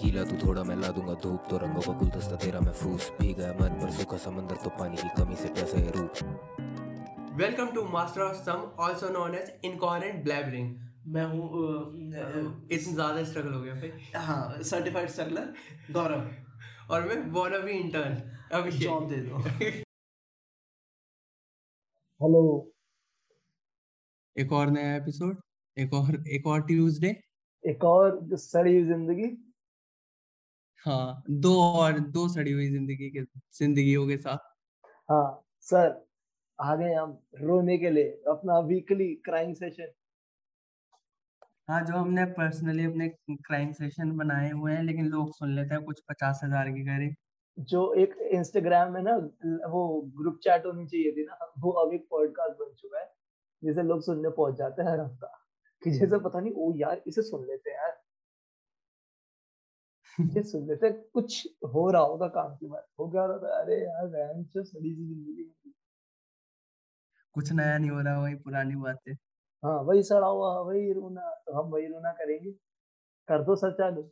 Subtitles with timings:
[0.00, 3.52] गीला तू थोड़ा मैं ला दूँगा धूप तो रंगों का गुलदस्ता तेरा महफूस भीगा है
[3.60, 6.12] मन पर सूखा समंदर तो पानी की कमी से कैसे है रूप
[7.40, 10.68] Welcome to Master of Sum, also known as Incoherent Blabbering.
[11.06, 11.66] मैं हूँ अ,
[12.72, 13.90] इतना ज़्यादा स्ट्रगल हो गया भाई।
[14.28, 15.52] हाँ सर्टिफाइड स्ट्रगलर
[15.90, 16.30] गौरव।
[16.94, 18.16] और मैं wanna be intern
[18.52, 18.80] Abhishek.
[18.80, 19.38] Job दे दो।
[22.22, 22.42] हेलो
[24.36, 25.40] एक और नया एपिसोड
[25.76, 27.08] एक और एक और ट्यूसडे
[27.64, 29.28] एक और सड़ी हुई ज़िंदगी।
[30.86, 33.22] हाँ दो और दो सड़ी हुई ज़िंदगी के
[33.58, 34.38] जिंदगियों के साथ।
[35.08, 35.88] हाँ सर
[36.58, 39.92] आ गए हम रोने के लिए अपना वीकली क्राइम सेशन
[41.68, 45.82] हाँ जो हमने पर्सनली अपने क्राइम सेशन बनाए हुए हैं लेकिन लोग सुन लेते हैं
[45.84, 47.14] कुछ पचास हज़ार की करें
[47.68, 49.14] जो एक इंस्टाग्राम में ना
[49.68, 49.80] वो
[50.16, 53.06] ग्रुप चैट होनी चाहिए थी ना वो अब एक पॉडकास्ट बन चुका है
[53.62, 55.26] जिसे लोग सुनने पहुँच जाते हैं हर हफ़्ता।
[55.82, 57.97] कि जैसे पता नहीं ओ यार इसे सुन लेते हैं यार।
[60.18, 63.60] ये सुन लेते हैं कुछ हो रहा होगा काम की बात हो क्या रहा था?
[63.60, 65.72] अरे यार रैम से सड़ी सी ज़िंदगी।
[67.34, 69.14] कुछ नया नहीं हो रहा वही पुरानी बातें।
[69.62, 72.50] हाँ वही सड़ा हुआ वही रोना तो हम वही रोना करेंगे।
[73.28, 74.10] कर दो सर चालू।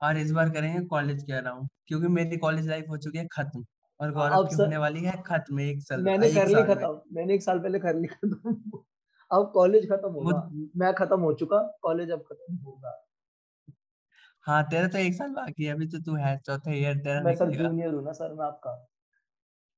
[0.00, 3.26] और इस बार करेंगे कॉलेज कह रहा हूँ क्योंकि मेरी कॉलेज लाइफ हो चुकी है
[3.32, 3.64] खत्म
[4.00, 7.34] और गौरव अब की होने वाली है खत्म एक साल मैंने कर ली खत्म मैंने
[7.34, 8.54] एक साल पहले कर ली खत्म।
[9.30, 10.38] अब कॉलेज खत्म होगा।
[10.76, 12.90] मैं खत्म हो चुका कॉलेज अब खत्म होगा।
[14.48, 17.34] हाँ तेरा तो एक साल बाकी है अभी तो तू है चौथे ईयर तेरा मैं
[17.36, 18.72] सर निकलेगा जूनियर हूँ ना सर मैं आपका।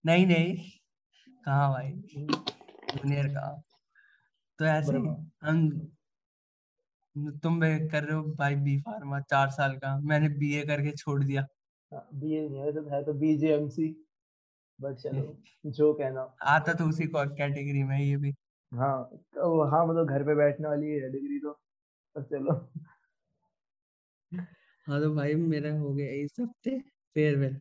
[0.05, 0.55] नहीं नहीं
[1.45, 1.91] कहाँ भाई?
[2.95, 3.49] जूनियर का।
[4.59, 9.77] तो ऐसे ही बराबर। हम तुम भी कर रहे हो भाई बी फार्मा चार साल
[9.77, 11.47] का मैंने बीए करके छोड़ दिया।
[11.93, 13.89] बीए नहीं है तो है तो बीजेएमसी
[14.81, 18.35] बट चलो जो कहना। आता तो उसी कैटेगरी में है ये भी।
[18.73, 19.03] हाँ
[19.35, 21.53] तो हाँ मतलब घर पे बैठने वाली है डिग्री तो
[22.17, 22.55] पर चलो।
[24.91, 26.79] हाँ तो भाई मेरा हो गया इस हफ़्ते
[27.15, 27.61] फेयरवेल।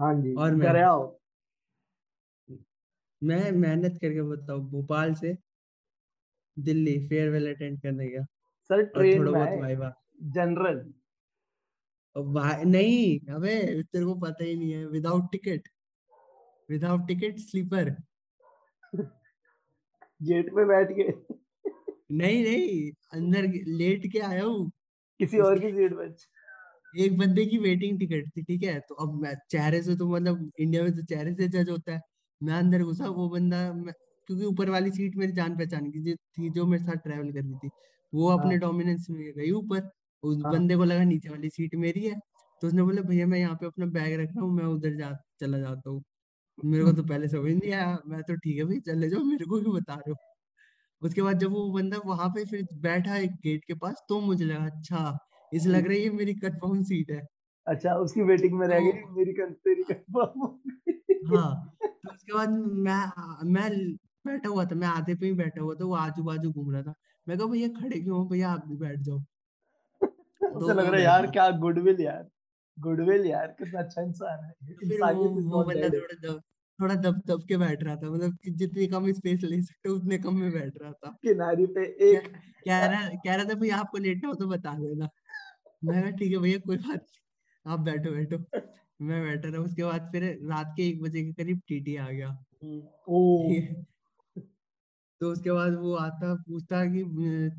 [0.00, 1.20] हाँ जी और मैं- आओ।
[3.22, 5.36] मैं मेहनत करके बताऊँ भोपाल से
[6.58, 8.24] दिल्ली फेयरवेल अटेंड करने गया।
[8.70, 10.92] सर ट्रेन थोड़ा में बहुत है वाइवा। जनरल।
[12.16, 15.68] भाई नहीं अबे तेरे को पता ही नहीं है without ticket
[16.70, 17.90] without ticket sleeper
[20.22, 21.34] gate पे बैठ के।
[22.14, 24.70] नहीं नहीं अंदर लेट के आया हूँ।
[25.18, 26.28] किसी और की सीट बच।
[26.96, 28.78] एक बंदे की वेटिंग टिकट थी ठीक है?
[28.80, 32.00] तो अब मैं चेहरे से तो मतलब इंडिया में तो चेहरे से जज होता है।
[32.40, 33.58] मैं अंदर घुसा वो बंदा
[34.28, 37.40] क्योंकि ऊपर वाली सीट मेरी जान पहचान की जो थी जो मेरे साथ ट्रेवल कर
[37.40, 37.70] रही थी
[38.12, 39.90] वो अपने हाँ। डोमिनेंस में गई ऊपर।
[40.22, 42.18] उस हाँ। बंदे को लगा नीचे वाली सीट मेरी है।
[42.62, 45.10] तो उसने बोला भैया मैं यहाँ पे अपना बैग रख रहा हूँ मैं उधर जा
[45.40, 46.02] चला जाता हूँ।
[46.58, 49.46] मेरे को तो पहले समझ नहीं आया। मैं तो ठीक है भाई चले जाओ मेरे
[49.46, 50.16] को क्यों बता रहे हो।
[51.02, 54.44] उसके बाद जब वो बंदा वहाँ पे फिर बैठा एक गेट के पास तो मुझे
[54.44, 55.18] लगा अच्छा
[55.52, 57.20] इसे लग रहा है ये मेरी कंफर्म सीट है।
[57.66, 60.46] अच्छा उसकी वेटिंग में रह गई तो- मेरी तेरी कंफर्म हो
[61.24, 63.70] तो उसके बाद मैं मैं
[64.26, 66.82] बैठा हुआ था मैं आधे पे ही बैठा हुआ था वो आजू बाजू घूम रहा
[66.82, 66.94] था।
[67.26, 68.24] मैं कहा भैया खड़े क्यों हो?
[68.28, 69.18] भैया आप भी बैठ जाओ।
[70.42, 72.26] तो लग रहा है यार क्या गुडविल यार
[72.78, 76.40] गुडविल यार कितना अच्छा इंसान है फिर वो वो बंदा थोड़ा दब
[76.78, 79.94] थोड़ा दब दब के बैठ रहा था मतलब कि जितनी कम स्पेस ले सकते हो
[79.96, 82.28] उतने कम में बैठ रहा था। किनारे पे एक
[82.66, 85.08] कह रहा कह रहा था भैया आपको लेटना हो तो बता देना।
[85.82, 88.38] मैं कहा ठीक है भैया कोई बात नहीं। आप बैठो बैठो।
[89.00, 92.28] मैं बैठा रहा उसके बाद फिर रात के एक बजे के करीब टीटी आ गया।
[93.08, 93.48] ओ।
[95.20, 97.02] तो उसके बाद वो आता पूछता कि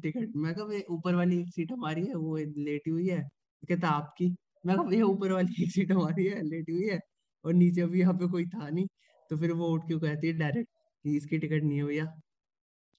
[0.01, 0.35] टिकट?
[0.35, 3.89] मैं कहा भैया ऊपर वाली एक सीट हमारी है वो लेटी हुई है। तो कहता
[3.89, 4.29] आपकी?
[4.65, 6.99] मैं कहा भैया ऊपर वाली एक सीट हमारी है लेटी हुई है
[7.45, 8.87] और नीचे अभी यहाँ पे कोई था नहीं।
[9.31, 10.69] तो फिर वो उठ के कहती है डायरेक्ट
[11.05, 12.05] कि इसकी टिकट नहीं है भैया।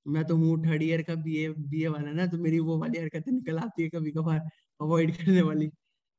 [0.06, 3.33] मैं तो हूँ थर्ड ईयर का बीए बीए वाला ना तो मेरी वो वाली हरकतें
[3.33, 4.41] निकल आती है कभी कभार
[4.81, 5.70] अवॉइड करने वाली।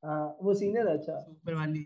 [0.03, 1.85] हाँ वो सीनियर अच्छा। तो ऊपर वाली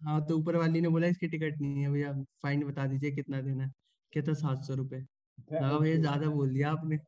[0.00, 2.12] हाँ तो ऊपर वाली ने बोला इसकी टिकट नहीं है भैया
[2.42, 3.70] फाइन बता दीजिए कितना देना है?
[4.12, 5.00] कहता सात सौ रुपये
[5.52, 6.98] भैया ज़्यादा बोल दिया आपने।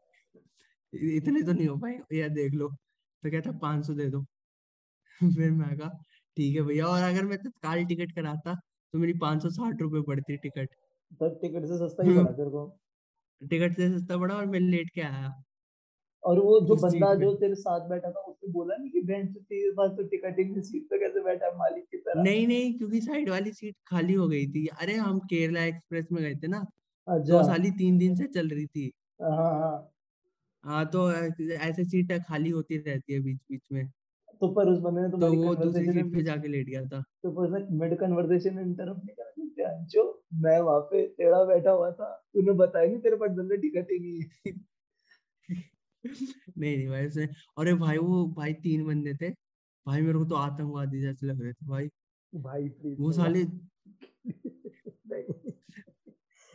[0.92, 4.24] इतने तो नहीं हो पाए। यार देख लो। तो कहता पाँच सौ दे दो।
[5.36, 5.88] फिर मैं कहा
[6.36, 10.02] ठीक है भैया और अगर मैं तत्काल टिकट कराता तो मेरी पाँच सौ साठ रुपये
[10.06, 10.76] पड़ती टिकट।
[11.20, 12.66] तब टिकट से सस्ता ही पड़ा तेरे को।
[13.50, 15.28] टिकट से सस्ता पड़ा और मैं लेट के आया।
[16.24, 19.70] और वो जो बंदा जो तेरे साथ बैठा था उसने बोला नहीं कि से तेरे
[19.72, 22.72] पास तो टिकट ही नहीं सीट पे कैसे बैठा है मालिक की तरह। नहीं नहीं
[22.78, 26.46] क्योंकि साइड वाली सीट खाली हो गई थी। अरे हम केरला एक्सप्रेस में गए थे
[26.48, 28.90] ना तो अच्छा। वो साली तीन दिन से चल रही थी।
[29.20, 29.92] हाँ हाँ।
[30.64, 33.86] हाँ तो ऐसे सीटें खाली होती रहती है बीच बीच में।
[34.40, 37.02] तो पर उस बंदे ने तो तुम्हारी वो दूसरी सीट पे जाके लेट गया था।
[37.24, 40.02] तो पर उसने मिड कन्वर्सेशन इंटरप्ट नहीं करा ध्यान जो
[40.42, 43.98] मैं वहाँ पे टेढ़ा बैठा हुआ था तूने बताया नहीं तेरे पास बंदे टिकट ही
[43.98, 44.52] नहीं है।
[46.04, 47.24] नहीं नहीं भाई उसने
[47.58, 49.30] अरे भाई वो भाई तीन बंदे थे।
[49.86, 51.88] भाई मेरे को तो आतंकवादी जैसे लग रहे थे भाई।
[52.32, 53.44] भाई प्लीज़ वो साले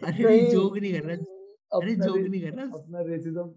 [0.01, 1.15] अरे नहीं, जोक नहीं कर रहा।
[1.81, 3.51] अरे जोक नहीं कर रहा। अपना रेसिज्म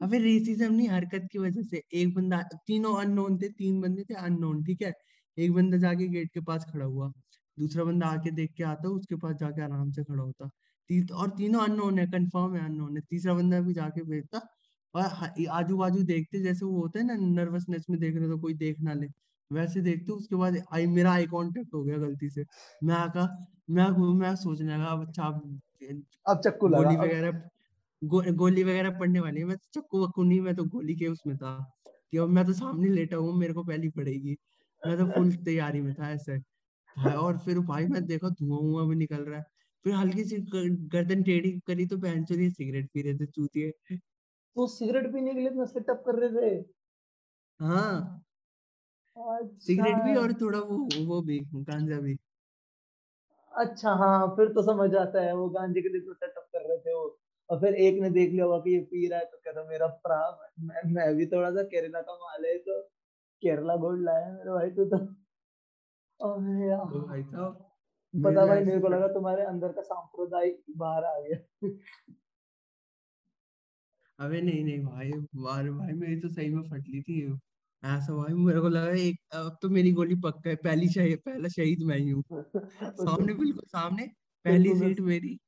[0.00, 4.14] अबे रेसिज्म नहीं हरकत की वजह से। एक बंदा तीनों अननोन थे तीन बंदे थे
[4.14, 4.92] अननोन ठीक है?
[5.38, 7.12] एक बंदा जाके गेट के पास खड़ा हुआ।
[7.58, 10.50] दूसरा बंदा आके देख के आता उसके पास जाके आराम से खड़ा होता।
[11.14, 14.40] और तीनों अननोन है कंफर्म है अननोन है। तीसरा बंदा भी जाके भेजता
[14.94, 15.04] और
[15.52, 18.80] आजू बाजू देखते जैसे वो होता है ना नर्वसनेस में देख रहे तो कोई देख
[18.82, 19.06] ना ले।
[19.50, 22.44] वैसे देखते उसके बाद आई मेरा आई कांटेक्ट हो गया गलती से।
[22.82, 23.28] मैं आका
[23.70, 23.88] मैं
[24.20, 25.60] मैं सोचने लगा अब अच्छा अब
[26.26, 27.32] अब चक्कू लगा गोली वगैरह
[28.02, 31.08] गो, गोली वगैरह पड़ने वाली है। मैं तो चक्कू वक्कू नहीं मैं तो गोली के
[31.08, 31.54] उसमें था
[32.12, 34.36] कि अब मैं तो सामने लेटा हूँ मेरे को पहली पड़ेगी।
[34.82, 36.38] मैं तो फुल तैयारी में था ऐसे।
[37.16, 39.44] और फिर भाई मैं देखा धुआँ हुआ भी निकल रहा है।
[39.84, 40.36] फिर हल्की सी
[40.92, 43.98] गर्दन टेढ़ी करी तो बहन चोरी सिगरेट पी रहे थे चूतिए।
[44.56, 46.56] वो सिगरेट पीने के लिए इतना सेटअप कर रहे थे।
[47.60, 48.22] हाँ।
[49.16, 50.76] सिगरेट भी अच्छा और थोड़ा वो
[51.06, 52.16] वो भी गांजा भी।
[53.52, 56.78] अच्छा हाँ फिर तो समझ आता है वो गांजे के लिए तो सेटअप कर रहे
[56.78, 57.04] थे वो।
[57.50, 59.86] और फिर एक ने देख लिया होगा कि ये पी रहा है तो कहता मेरा
[59.86, 60.20] भरा
[60.60, 62.80] मैं, मैं भी थोड़ा सा केरला का माल है तो
[63.42, 64.98] केरला गोल्ड लाया मेरे भाई तू तो।
[66.20, 67.71] तो भाई साहब
[68.14, 71.36] पता भाई मेरे को लगा तुम्हारे अंदर का सांप्रदायिक बाहर आ गया।
[74.18, 77.20] अबे नहीं नहीं भाई बार भाई मेरी तो सही में फट ली थी।
[77.82, 81.48] ऐसा भाई मेरे को लगा एक अब तो मेरी गोली पक्का है पहली शहीद पहला
[81.48, 82.22] शहीद मैं ही हूँ।
[82.96, 84.06] सामने बिल्कुल सामने
[84.44, 85.38] पहली सीट मेरी।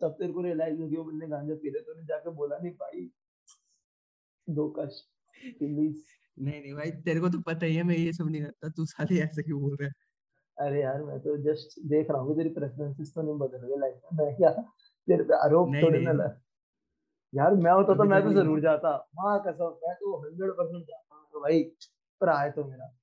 [0.00, 3.10] तब तेरे को रियलाइज़ हो गया बंदे गांजा पी रहे तूने जाके बोला नहीं भाई
[4.48, 5.00] दो कश
[5.58, 6.04] प्लीज़
[6.36, 8.84] नहीं नहीं भाई तेरे को तो पता ही है मैं ये सब नहीं करता तू
[8.86, 9.92] साले ऐसे क्यों बोल रहा है?
[10.58, 14.00] अरे यार मैं तो जस्ट देख रहा हूँ तेरी प्रेफरेंसेस तो नहीं बदल गई लाइफ
[14.04, 16.28] में। मैं क्या तेरे पे आरोप थोड़ी ना नहीं।
[17.32, 20.84] यार मैं होता तो मैं तो तो ज़रूर जाता। माँ कसम मैं तो हंड्रेड परसेंट
[20.86, 21.62] जाता। तो भाई
[22.20, 22.94] भरा है तो मेरा।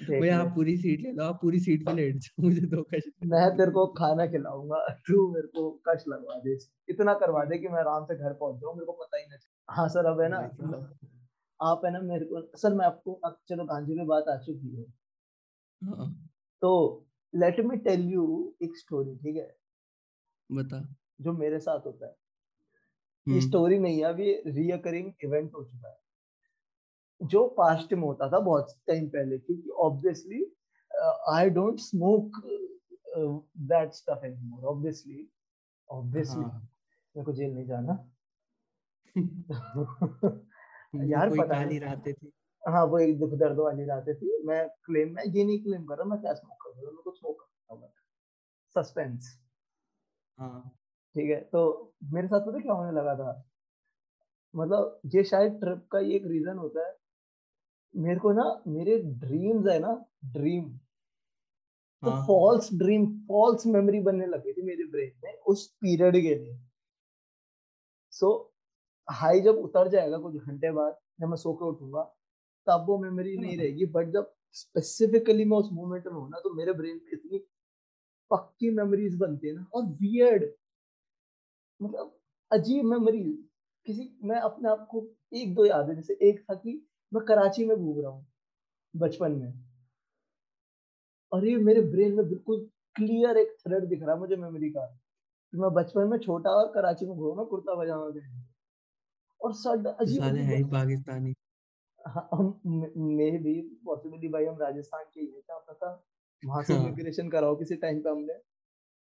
[0.00, 3.10] ले। आप पूरी सीट ले लो आप पूरी सीट पे लेट जाओ मुझे दो कश।
[3.24, 6.58] मैं तेरे को खाना खिलाऊँगा। तू मेरे को कश लगवा दे।
[6.88, 9.38] इतना करवा दे कि मैं आराम से घर पहुँच जाऊँ मेरे को पता ही नहीं
[9.38, 10.38] चले। हाँ सर अब है ना
[11.60, 14.76] आप है ना मेरे को सर मैं आपको अब चलो गांधी में बात आ चुकी
[14.76, 14.84] हाँ।
[16.62, 19.56] तो लेट मी टेल यू एक स्टोरी ठीक है?
[20.52, 22.16] बता। जो मेरे साथ होता है।
[23.28, 26.00] ये हम्म, स्टोरी नहीं है अभी रियकरिंग इवेंट हो चुका है।
[27.22, 30.56] जो पास्ट में होता था बहुत टाइम पहले क्योंकि obviously
[31.28, 32.32] I don't smoke
[33.58, 35.28] that stuff anymore obviously
[35.90, 36.60] obviously हाँ।
[37.16, 38.10] मेरे को जेल नहीं जाना।
[41.04, 42.32] यार पता नहीं। रहते थी।
[42.64, 45.96] हाँ वो एक दुख दर्द वाली रातें थी। मैं क्लेम मैं ये नहीं क्लेम कर
[45.96, 47.92] रहा मैं क्या स्मोक कर रहा मैं कुछ स्मोक करता हूँ
[48.76, 49.36] सस्पेंस
[50.38, 50.70] हाँ।
[51.14, 53.30] ठीक है तो मेरे साथ पता क्या होने लगा था?
[54.54, 56.94] मतलब ये शायद ट्रिप का ही एक रीजन होता है।
[57.94, 59.92] मेरे को ना मेरे ड्रीम्स है ना
[60.32, 60.68] ड्रीम
[62.02, 66.56] तो फॉल्स ड्रीम फॉल्स मेमोरी बनने लगी थी मेरे ब्रेन में उस पीरियड के लिए।
[68.12, 72.02] सो so, हाई जब उतर जाएगा कुछ घंटे बाद जब मैं सो के उठूँगा
[72.66, 76.38] तब वो मेमोरी नहीं हाँ। रहेगी बट जब स्पेसिफिकली मैं उस मोमेंट में हूँ ना
[76.38, 77.38] तो मेरे ब्रेन में इतनी
[78.30, 80.44] पक्की मेमोरीज बनती है ना और वियर्ड
[81.82, 82.18] मतलब
[82.52, 83.38] अजीब मेमोरीज
[83.86, 87.64] किसी मैं अपने आप को एक दो याद है जैसे एक था कि मैं कराची
[87.64, 88.26] में घूम रहा हूँ
[88.96, 89.52] बचपन में।
[91.32, 94.86] और ये मेरे ब्रेन में बिल्कुल क्लियर एक थ्रेड दिख रहा है मुझे मेमोरी का
[95.52, 98.44] कि मैं बचपन में छोटा और कराची में घूमा कुर्ता पजामा पहन
[99.40, 101.34] और सड अजीब है पाकिस्तानी।
[102.06, 105.90] मे भी पॉसिबली भाई हम राजस्थान के ही हैं क्या पता
[106.42, 108.34] वहाँ से हाँ। इमिग्रेशन कराओ किसी टाइम पे हमने।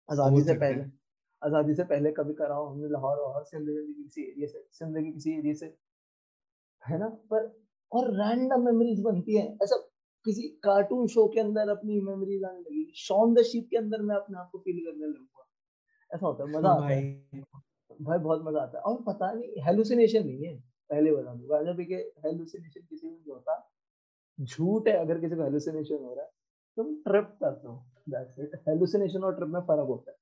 [0.09, 0.83] आज़ादी से पहले
[1.41, 5.11] आज़ादी से पहले कभी कराओ हमने लाहौर और सिंध के किसी एरिया से सिंध के
[5.11, 5.65] किसी एरिया से
[6.83, 7.07] है ना?
[7.07, 7.45] पर
[7.91, 9.75] और रैंडम मेमोरीज बनती है ऐसा
[10.25, 14.15] किसी कार्टून शो के अंदर अपनी मेमोरीज आने लगेगी शॉन द शीप के अंदर मैं
[14.15, 15.47] अपने आप को फील करने लगूँगा।
[16.11, 17.01] ऐसा होता है मज़ा हाँ आता है।
[17.99, 20.53] भाई। बहुत मज़ा आता है और पता नहीं हेलुसिनेशन नहीं है।
[20.91, 21.95] पहले बता दूँ गांजा पी के
[22.25, 23.53] हेलुसिनेशन किसी को नहीं होता
[24.39, 26.31] झूठ है अगर किसी को हेलुसिनेशन हो रहा है
[26.77, 27.75] तुम ट्रिप करते हो।
[28.09, 30.17] दैट्स इट हेलुसिनेशन और ट्रिप में फ़र्क होता है।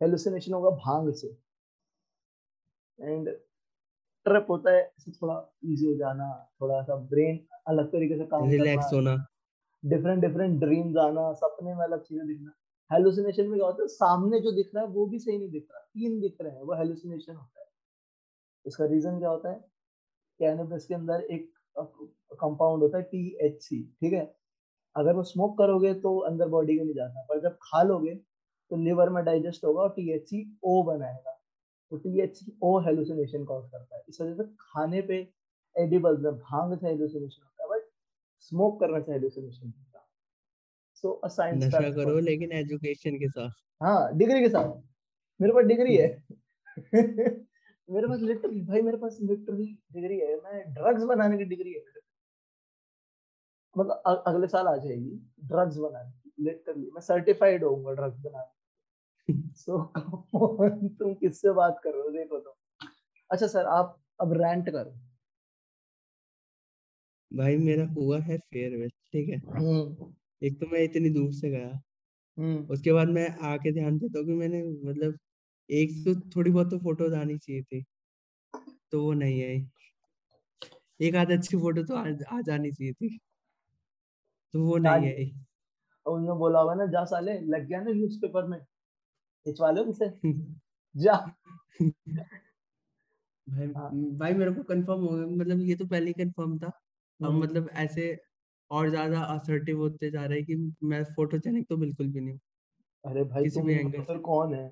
[0.00, 1.28] हेलुसिनेशन होगा भाँग से।
[2.98, 3.28] एंड
[4.26, 6.28] ट्रिप होता है ऐसे थोड़ा इजी हो जाना
[6.60, 7.38] थोड़ा सा ब्रेन
[7.68, 9.14] अलग तरीके से काम रिलैक्स होना।
[9.84, 12.52] डिफरेंट डिफरेंट ड्रीम्स आना सपने में अलग चीज़ें दिखना।
[12.90, 15.66] हेलुसिनेशन में क्या होता है सामने जो दिख रहा है वो भी सही नहीं दिख
[15.72, 17.66] रहा। तीन दिख रहे हैं वो हेलुसिनेशन होता है।
[18.66, 19.69] इसका रीजन क्या होता है?
[20.40, 21.50] कैनबिस के अंदर एक
[22.40, 24.34] कंपाउंड होता है टीएचसी ठीक है?
[24.96, 28.14] अगर वो स्मोक करोगे तो अंदर बॉडी के नहीं जाता पर जब खा लोगे
[28.70, 31.30] तो लिवर में डाइजेस्ट होगा और टीएचसी ओ बनाएगा।
[31.92, 35.16] तो टीएचसी ओ हेलुसिनेशन कॉज करता है। इस वजह से खाने पे
[35.76, 37.88] एडिबल में भाँग से हेलुसिनेशन होता है बट
[38.40, 40.06] स्मोक करने से हेलुसिनेशन होता
[41.02, 43.50] सो अ साइंस नशा करो लेकिन एजुकेशन के साथ।
[43.82, 44.76] हाँ डिग्री के साथ।
[45.40, 46.08] मेरे पास डिग्री है।
[47.90, 51.84] मेरे पास लिटरली भाई मेरे पास लिटरली डिग्री है मैं ड्रग्स बनाने की डिग्री है।
[53.76, 55.10] मतलब अगले साल आ जाएगी
[55.44, 58.52] ड्रग्स बनाने लिटरली मैं सर्टिफाइड होऊँगा ड्रग्स बनाने
[59.56, 59.82] सो
[60.98, 62.10] तुम किससे बात कर रहे हो?
[62.10, 62.56] देखो तो।
[63.30, 65.00] अच्छा सर आप अब रैंट करो।
[67.30, 69.36] भाई मेरा हुआ है फेयरवेल ठीक है?
[69.50, 71.68] हम्म। एक तो मैं इतनी दूर से गया।
[72.38, 75.18] हम्म। उसके बाद मैं आके ध्यान देता हूँ कि मैंने मतलब
[75.70, 77.84] एक तो थोड़ी बहुत तो फ़ोटोज़ आनी चाहिए थी।
[78.92, 79.64] तो वो नहीं आई।
[81.00, 83.18] एक आध अच्छी फ़ोटो तो आ, आ जानी चाहिए थी।
[84.54, 85.30] तो वो नहीं आई।
[86.06, 88.60] और उन्होंने बोला होगा ना जा साले लग गया ना न्यूज़पेपर में।
[89.20, 90.10] खिंचवा लो उनसे
[90.94, 91.16] जा।
[93.46, 96.70] भाई हाँ। भाई मेरे को कंफर्म हो गया मतलब ये तो पहले ही कंफर्म था।
[97.20, 98.06] अब हम्म, मतलब ऐसे
[98.70, 102.38] और ज़्यादा असर्टिव होते जा रहे हैं कि मैं फोटोजेनिक तो बिल्कुल भी नहीं
[103.04, 104.64] अरे भाई तुम तो कौन है?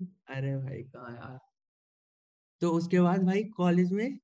[0.00, 1.38] अरे भाई कहाँ यार।
[2.62, 4.18] तो उसके बाद भाई कॉलेज में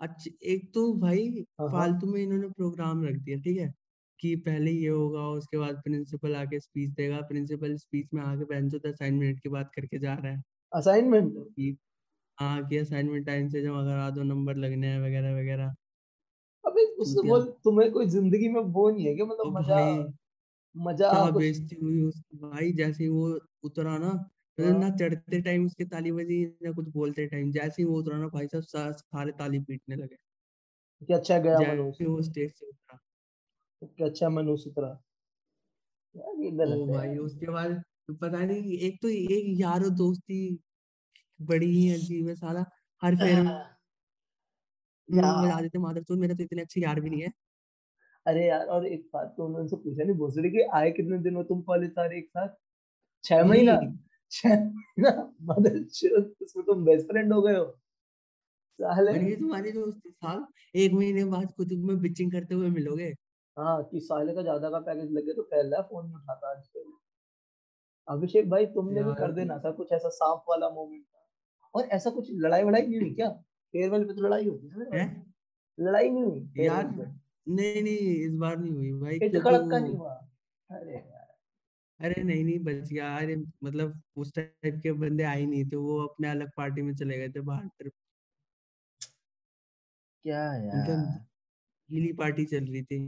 [0.00, 3.72] अच्छे एक तो भाई हाँ, हाँ। फालतू में इन्होंने प्रोग्राम रख दिया ठीक है?
[4.20, 8.78] कि पहले ये होगा उसके बाद प्रिंसिपल आके स्पीच देगा प्रिंसिपल स्पीच में आके बेंचो
[8.80, 11.32] दस मिनट की बात करके जा रहा है। असाइनमेंट?
[11.50, 11.76] कि
[12.38, 15.74] हाँ कि असाइनमेंट टाइम से जमा करा दो नंबर लगने हैं वगैरह वगैरह।
[16.64, 19.80] अबे उससे चूतिया। बोल तुम्हें कोई ज़िंदगी में वो नहीं है कि और मतलब मज़ा
[19.80, 20.02] भाई
[20.80, 23.28] मज़ा क्या कुछ बेइज्जती हुई उसकी। भाई जैसे ही वो
[23.64, 27.86] उतरा ना मतलब ना चढ़ते टाइम उसके ताली बजी ना कुछ बोलते टाइम जैसे ही
[27.86, 30.16] वो उतरा ना भाई साहब सारे ताली पीटने लगे।
[31.02, 32.98] कि अच्छा गया जैसे वो स्टेज से उतरा।
[33.82, 34.92] कि अच्छा मनुष्य उतरा
[36.14, 37.82] यार ये ओ गलत है भाई उसके बाद
[38.20, 40.40] पता नहीं एक तो एक यारो दोस्ती
[41.40, 42.64] बड़ी ही अजीब है साला।
[43.02, 43.42] हर क्या
[45.34, 47.32] बजा देते मादर चोद मेरे तो इतने अच्छे यार भी नहीं है।
[48.26, 51.42] अरे यार और एक बात तो उन्होंने पूछा नहीं भोसड़ी कि आए कितने दिन हो
[51.44, 52.48] तुम कॉलेज सारे एक साथ?
[53.24, 53.80] छह महीना?
[56.42, 57.64] उसमें तुम बेस्ट फ्रेंड हो गए हो।
[58.78, 60.10] साले। बन गई तुम्हारी दोस्ती
[60.74, 63.12] एक महीने बाद खुद में बिचिंग करते हुए मिलोगे?
[63.56, 66.92] हाँ कि साले का ज़्यादा का पैकेज लगे तो पहला फ़ोन नहीं उठाता आजकल
[68.08, 71.04] अभिषेक भाई तुमने भी कर देना था कुछ ऐसा सांप वाला मोमेंट
[71.74, 73.28] और ऐसा कुछ लड़ाई वड़ाई नहीं हुई क्या?
[73.74, 75.34] फेयरवेल पे तो लड़ाई होती है ना हैं?
[75.78, 76.86] लड़ाई नहीं हुई यार
[77.48, 80.12] नहीं नहीं इस बार नहीं हुई भाई क्योंकि खड़क का नहीं हुआ।
[80.70, 81.02] अरे।
[82.02, 85.98] अरे नहीं नहीं बच गया। अरे मतलब उस टाइप के बंदे आए नहीं थे। वो
[86.06, 87.92] अपने अलग पार्टी में चले गए थे बाहर ट्रिप
[90.24, 90.88] क्या यार?
[91.90, 92.98] गीली पार्टी चल रही थी।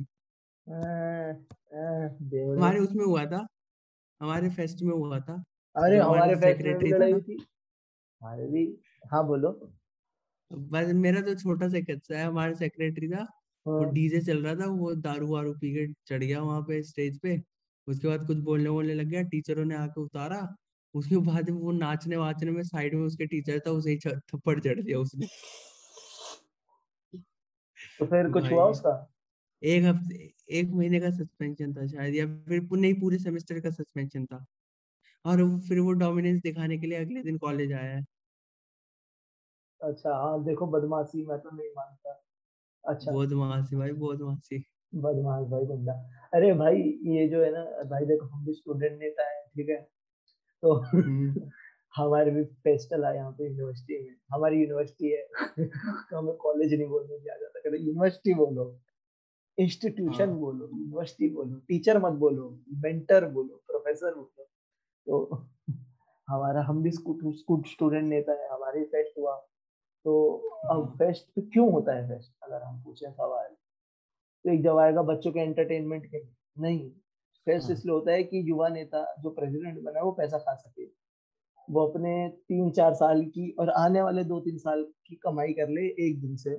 [2.56, 3.46] हमारे उसमें हुआ था।
[4.20, 5.34] हमारे फेस्ट में हुआ था।
[5.76, 7.36] अरे हमारे हमारे फेस्ट में भी सेक्रेटरी लड़ाई थी।
[8.22, 8.66] हमारे भी।
[9.12, 9.50] हाँ बोलो।
[10.50, 13.26] बस मेरा तो छोटा सा कच्चा है। हमारे सेक्रेटरी था।
[13.66, 16.82] वो हाँ, डीजे चल रहा था। वो दारू वारू पी के चढ़ गया वहाँ पे
[16.82, 17.36] स्टेज पे।
[17.88, 20.56] उसके बाद कुछ बोलने बोलने लग गया टीचरों ने आके उतारा
[20.94, 24.98] उसके बाद वो नाचने वाचने में साइड में उसके टीचर था उसे थप्पड़ चढ़ दिया
[24.98, 25.26] उसने।
[28.00, 29.10] तो फिर कुछ हुआ उसका?
[29.62, 34.26] एक हफ़्ते एक महीने का सस्पेंशन था शायद या फिर नहीं पूरे सेमेस्टर का सस्पेंशन
[34.26, 34.44] था।
[35.24, 38.04] और फिर वो डोमिनेंस दिखाने के लिए अगले दिन कॉलेज आया है।
[39.80, 42.20] अच्छा हाँ देखो बदमाशी मैं तो नहीं मानता।
[42.84, 44.64] अच्छा। मासी भाई मासी
[44.94, 45.92] बदमाश भाई बंदा।
[46.34, 46.76] अरे भाई
[47.06, 49.76] ये जो है ना भाई देखो हम भी स्टूडेंट नेता है ठीक है?
[50.62, 51.50] तो हम्म।
[51.96, 55.26] हमारे भी फेस्टल है यहाँ पे यूनिवर्सिटी में। हमारी यूनिवर्सिटी है
[56.10, 58.80] तो हमें कॉलेज नहीं बोलने दिया जाता। कहते यूनिवर्सिटी बोलो
[59.58, 64.44] इंस्टीट्यूशन हाँ। बोलो यूनिवर्सिटी बोलो टीचर मत बोलो मेंटर बोलो प्रोफेसर बोलो।
[65.06, 65.46] तो
[66.28, 69.36] हमारा हम भी स्टूडेंट नेता है हमारे फेस्ट हुआ।
[70.04, 70.32] तो
[70.70, 73.53] अब हाँ। फेस्ट क्यों होता है फेस्ट अगर हम पूछें सवाल?
[74.44, 76.90] तो एक जब आएगा बच्चों के एंटरटेनमेंट के लिए। नहीं
[77.46, 80.54] फेस्ट हाँ। इसलिए होता है कि युवा नेता जो प्रेसिडेंट बना है वो पैसा खा
[80.54, 80.84] सके।
[81.70, 85.68] वो अपने तीन चार साल की और आने वाले दो तीन साल की कमाई कर
[85.68, 86.56] ले एक दिन से।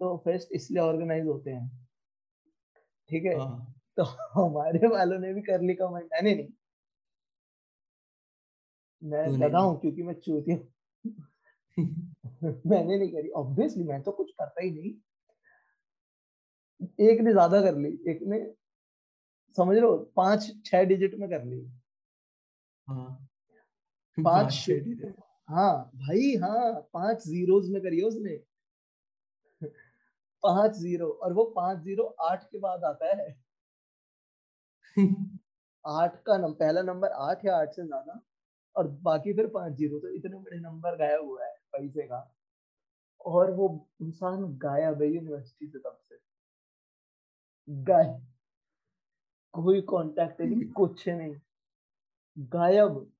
[0.00, 1.88] तो फेस्ट इसलिए ऑर्गेनाइज होते हैं।
[3.10, 3.38] ठीक है?
[3.38, 6.48] हाँ। तो हमारे वालों ने भी कर ली कमाई। मैंने नहीं।
[9.02, 10.56] मैं नहीं। हूँ क्योंकि मैं चूतिया
[12.66, 14.92] मैंने नहीं करी। ऑब्वियसली मैं तो कुछ करता ही नहीं।
[16.80, 18.38] एक ने ज़्यादा कर ली एक ने
[19.58, 21.60] समझ लो पाँच छह डिजिट में कर ली।
[22.86, 23.28] हाँ।
[24.18, 24.66] पाँच।
[25.48, 28.38] हाँ भाई हाँ पाँच जीरोस में करी है उसने।
[30.42, 33.28] पाँच ज़ीरो और वो पाँच ज़ीरो आठ के बाद आता है।
[35.84, 38.20] आठ का नंबर पहला नंबर आठ या आठ से ज़्यादा
[38.76, 42.20] और बाकी फिर पाँच ज़ीरो तो इतने बड़े नंबर गायब हुआ है पैसे का।
[43.26, 43.68] और वो
[44.02, 46.18] इंसान गायब है यूनिवर्सिटी से तब से।
[47.68, 48.26] गायब
[49.54, 51.34] कोई कांटेक्ट नहीं कुछ नहीं।
[52.36, 53.12] गायब।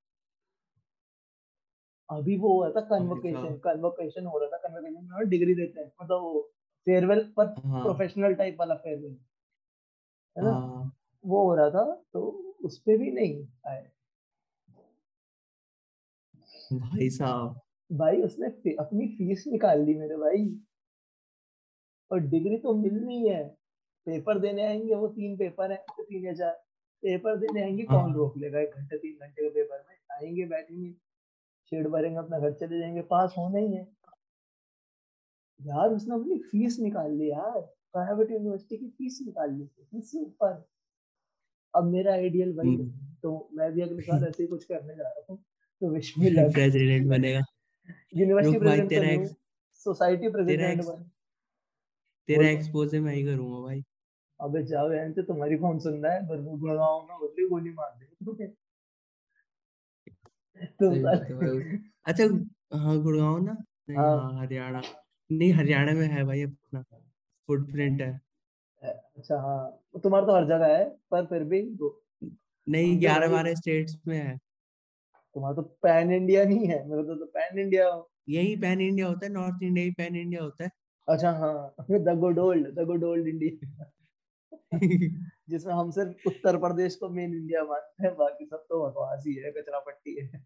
[2.11, 6.21] अभी वो हुआ था कन्वोकेशन कन्वोकेशन हो रहा था कन्वोकेशन में डिग्री देते हैं। मतलब
[6.21, 6.41] वो
[6.87, 9.19] फेयरवेल पर हाँ। प्रोफेशनल टाइप वाला फेयरवेल
[10.37, 10.51] है ना?
[10.51, 10.93] हाँ।
[11.27, 12.21] वो हो रहा था तो
[12.65, 13.91] उस पे भी नहीं आए।
[16.73, 17.61] भाई साहब।
[17.93, 20.65] भाई उसने अपनी फ़ीस निकाल ली मेरे भाई।
[22.11, 23.58] और डिग्री तो मिलनी है।
[24.07, 26.53] पेपर देने आएँगे वो तीन पेपर है तो तीन हज़ार।
[27.03, 30.45] पेपर देने आएँगे कौन हाँ। रोक लेगा एक घंटे तीन घंटे के पेपर में आएँगे
[30.47, 30.91] बैठेंगे।
[31.73, 33.87] शेड भरेंगे अपना घर चले जाएँगे। पास होना ही है।
[35.61, 37.61] यार उसने अपनी फ़ीस निकाल ली यार।
[37.93, 40.69] प्राइवेट यूनिवर्सिटी की फ़ीस निकाल ली फ़ीस से ऊपर।
[41.75, 44.95] अब मेरा आइडियल वही है। हम्म। तो मैं भी अगले साल ऐसे ही कुछ करने
[44.97, 45.45] जा रहा हूँ
[45.81, 47.41] तो विश मी लक प्रेसिडेंट बनेगा।
[48.17, 49.29] University president
[49.75, 51.11] society president ex- बन।
[52.29, 53.85] तेरा। एक्सपोजे मैं ही करूँगा भाई।
[54.41, 57.99] अबे जाओ यहाँ से तुम्हारी कौन सुन रहा है गुरु गुड़गांव में बदली गोली मार
[57.99, 58.09] है।
[60.65, 62.25] साले- भाई। अच्छा
[62.79, 63.57] हाँ गुड़गांव ना?
[63.91, 64.83] हाँ। हाँ हरियाणा।
[65.33, 66.83] नहीं हरियाणा में है भाई अपना
[67.47, 68.21] फुटप्रिंट है।
[68.83, 71.63] अच्छा हाँ। तो तुम्हारा तो हर जगह है पर फिर भी
[72.69, 74.39] नहीं तो ग्यारह बारह स्टेट्स में है।
[75.35, 79.27] तुम्हारा तो पैन इंडिया नहीं है मेरा तो, तो पैन इंडिया यही पैन इंडिया होता
[79.27, 80.71] है नॉर्थ इंडिया ही पैन इंडिया होता है।
[81.09, 83.91] अच्छा हाँ the good old the good old India
[85.51, 89.35] जिसमें हम सिर्फ़ उत्तर प्रदेश को मेन इंडिया मानते हैं बाकी सब तो बकवास ही
[89.35, 90.43] है कचरा पट्टी है।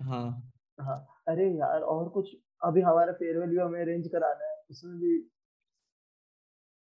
[0.00, 4.98] हाँ। हाँ अरे यार और कुछ अभी हमारा फेयरवेल भी हमें अरेंज कराना है उसमें
[4.98, 5.30] भी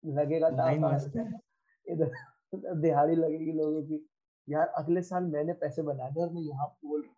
[0.04, 1.40] लगेगा मस्त है।
[1.88, 2.12] इधर
[2.82, 4.08] दिहाड़ी लगेगी लोगों की।
[4.48, 7.18] यार अगले साल मैंने पैसे बनाए थे और मैं यहाँ बोल रहा हूँ।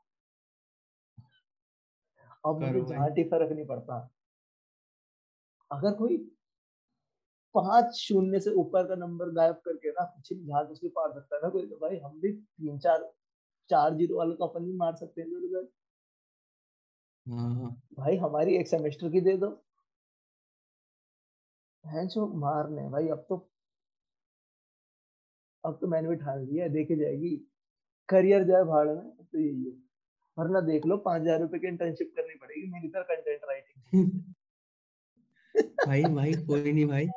[2.46, 4.13] अब मुझे ही फ़र्क नहीं पड़ता।
[5.74, 6.18] अगर कोई
[7.56, 11.42] पाँच शून्य से ऊपर का नंबर गायब करके ना कुछ जहाँ उसके पार सकता है
[11.44, 13.12] ना कोई तो भाई हम भी तीन चार
[13.70, 15.68] चार ज़ीरो वाले तो अपन भी मार सकते हैं इधर उधर।
[17.26, 19.50] हाँ। भाई हमारी एक सेमेस्टर की दे दो।
[21.86, 23.38] है जो मारने भाई अब तो
[25.64, 27.36] अब तो मैंने भी ठान लिया देखी जाएगी।
[28.10, 29.72] करियर जाए भाड़ में तो यही है।
[30.38, 34.33] वरना देख लो पाँच हज़ार रुपए की इंटर्नशिप करनी पड़ेगी मेरी तरह कंटेंट राइटिंग
[35.56, 37.08] भाई भाई कोई नहीं भाई।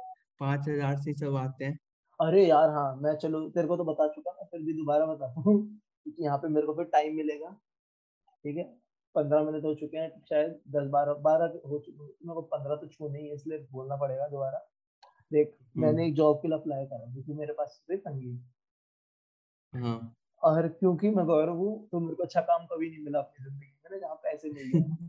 [0.40, 1.78] पाँच हज़ार से सब आते हैं।
[2.20, 5.40] अरे यार हाँ मैं चलो तेरे को तो बता चुका मैं फिर भी दोबारा बताता
[5.40, 7.50] हूँ क्योंकि यहाँ पे मेरे को फिर टाइम मिलेगा।
[8.44, 8.64] ठीक है?
[9.14, 12.76] पंद्रह मिनट हो चुके हैं शायद दस बारह बारह हो चुके हैं मेरे को पंद्रह
[12.76, 14.58] तो छू नहीं है इसलिए बोलना पड़ेगा दोबारा।
[15.30, 18.30] देख मैंने एक जॉब के लिए अप्लाई करा क्योंकि मेरे पास सिर्फ़ तंगी
[19.74, 19.98] है।
[20.42, 23.66] और क्योंकि मैं गौरव हूँ तो मेरे को अच्छा काम कभी नहीं मिला अपनी ज़िंदगी
[23.66, 25.06] में ना जहाँ पैसे मिल गए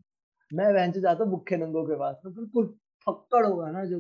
[0.57, 2.75] मैं वैन से जाता हूँ भूखे नंगों के पास में बिल्कुल
[3.07, 3.99] फक्कड़ होगा ना जो।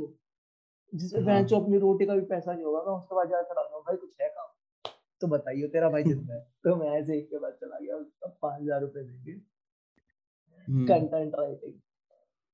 [0.93, 3.53] जिसमें हाँ। वैन चो अपनी रोटी का भी पैसा नहीं होगा मैं उसके बाद जाकर
[3.53, 4.47] खड़ा हूँ भाई कुछ है काम?
[5.21, 8.27] तो बताइए तेरा भाई ज़िंदा है। तो मैं ऐसे एक के बाद चला गया उसका
[8.41, 9.39] पाँच हज़ार रुपए देंगे
[10.67, 11.73] हम्म, कंटेंट राइटिंग।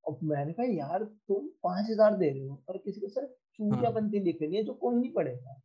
[0.06, 4.20] अब मैंने कहा यार तुम पाँच हज़ार दे रहे हो और किसी को सर चूतियापंती
[4.20, 5.62] लिखनी है जो कोई नहीं पढ़ेगा।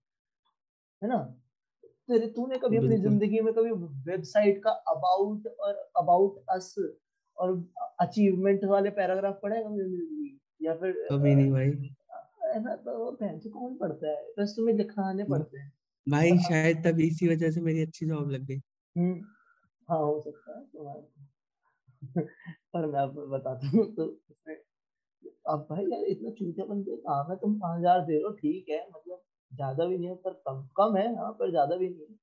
[1.02, 1.16] है ना?
[2.08, 3.70] तेरे तूने कभी अपनी ज़िंदगी में कभी
[4.10, 6.74] वेबसाइट का अबाउट और अबाउट अस
[7.38, 7.52] और
[8.00, 10.37] अचीवमेंट वाले पैराग्राफ पढ़े हैं कभी अपनी ज़िंदगी?
[10.60, 11.70] या फिर कभी नहीं भाई।
[12.44, 14.24] है ना तो बहन से कौन पढ़ता है?
[14.38, 15.72] बस तुम्हें लिखाने पड़ते हैं।
[16.06, 18.60] भाई और- शायद तब इसी वजह से मेरी अच्छी जॉब लग गई।
[18.96, 19.14] हम्म
[19.88, 21.02] हाँ हो सकता है तुम्हारे
[22.74, 24.06] पर मैं आपको बताता हूँ तो
[25.48, 26.30] अब भाई यार इतना
[27.04, 30.14] काम है तुम पाँच हज़ार दे रहे हो ठीक है मतलब ज़्यादा भी नहीं है
[30.16, 32.14] पर कम कम है हाँ पर ज़्यादा भी नहीं है।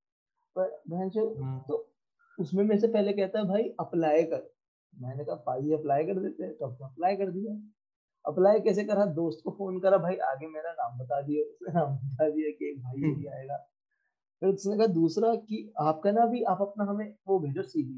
[0.56, 1.78] पर बहन जो हाँ। तो
[2.38, 4.50] उसमें मेरे से पहले कहता है भाई अप्लाई कर।
[4.94, 7.54] मैंने कहा भाई अप्लाई कर देते हैं। तो अप्लाई कर दिया।
[8.26, 9.06] अप्लाई कैसे करा?
[9.06, 12.70] दोस्त को फ़ोन करा भाई आगे मेरा नाम बता दिया। उसने नाम बता दिया कि
[12.70, 13.58] एक भाई यही आएगा।
[14.42, 17.98] फिर उसने कहा दूसरा कि आपका ना भी आप अपना हमें वो भेजो सीवी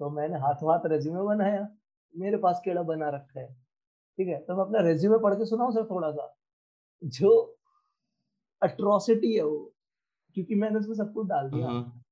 [0.00, 1.68] तो मैंने हाथों हाथ रेज्यूमे बनाया।
[2.14, 3.46] मेरे पास केड़ा बना रखा है।
[4.18, 4.38] ठीक है?
[4.38, 6.34] तो मैं अपना रेज्यूमे पढ़ के सुनाऊं सर थोड़ा सा
[7.02, 7.30] जो
[8.62, 9.58] अट्रोसिटी है वो
[10.36, 12.02] क्योंकि मैंने उसमें सब कुछ डाल दिया। हाँ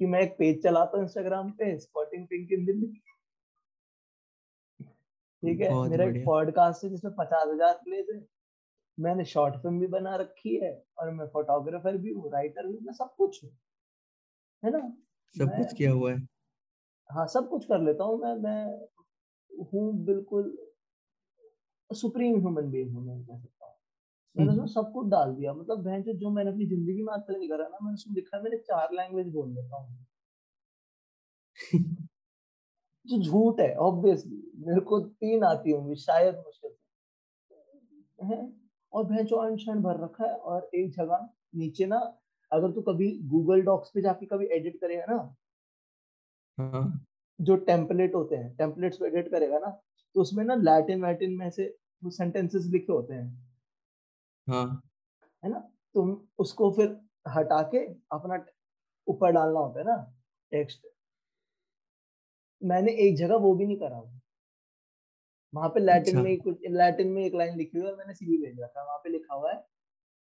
[0.00, 2.86] कि मैं एक पेज चलाता हूँ इंस्टाग्राम पे स्पॉटिंग पिंक इन दिल्ली
[5.42, 5.68] ठीक है?
[5.90, 8.20] मेरा एक पॉडकास्ट है जिसमें पचास हज़ार प्लेज है।
[8.98, 12.92] मैंने शॉर्ट फ़िल्म भी बना रखी है और मैं फोटोग्राफर भी हूँ राइटर भी मैं
[12.92, 13.50] सब कुछ हूँ।
[14.62, 14.78] है ना?
[15.36, 16.18] सब कुछ किया हुआ है।
[17.10, 18.64] हाँ सब कुछ कर लेता हूँ मैं मैं
[19.72, 20.56] हूँ बिल्कुल
[21.90, 23.74] सुप्रीम ह्यूमन बीइंग हूँ मैं कह सकता हूँ।
[24.36, 27.20] मैंने उसमें सब कुछ डाल दिया। मतलब बहन जो जो मैंने अपनी ज़िंदगी में आज
[27.20, 30.06] तक नहीं करा ना मैंने उसमें लिखा मैंने चार लैंग्वेज बोल लेता हूँ।
[33.08, 38.52] जो झूठ है ऑब्वियसली मेरे को तीन आती होंगी शायद मुश्किल से है?
[38.92, 41.98] और भैं जो अनशन भर रखा है और एक जगह नीचे ना
[42.52, 45.36] अगर तू कभी गूगल डॉक्स पे जाके कभी एडिट करेगा ना
[46.58, 47.04] हाँ।
[47.38, 49.70] जो टेम्पलेट होते हैं टेम्पलेट्स पे एडिट करेगा ना
[50.14, 51.66] तो उसमें ना लैटिन वैटिन में से
[52.02, 53.48] वो सेंटेंसेस लिखे होते हैं।
[54.46, 54.82] हाँ।
[55.42, 55.58] है ना?
[55.94, 57.78] तुम उसको फिर हटा के
[58.12, 58.44] अपना
[59.06, 59.96] ऊपर डालना होता है ना
[60.52, 60.86] टेक्स्ट
[62.62, 64.18] मैंने एक जगह वो भी नहीं करा हुआ।
[65.52, 68.14] वहाँ पे लैटिन अच्छा। में कुछ लैटिन में एक लाइन लिखी हुई है और मैंने
[68.14, 69.58] सीवी भेज रखा है। वहाँ पे लिखा हुआ है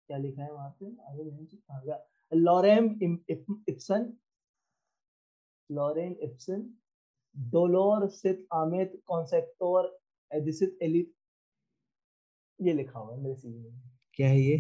[0.10, 0.86] क्या लिखा है वहाँ पे?
[0.86, 2.86] आगे नहीं कहाँ गया lorem
[3.70, 4.12] ipsum
[5.70, 6.64] lorem ipsum
[7.36, 9.98] dolor sit amet consectetur
[10.32, 11.06] एडिसिट elit
[12.60, 13.82] ये लिखा हुआ है मेरे सीवी में।
[14.14, 14.58] क्या है ये?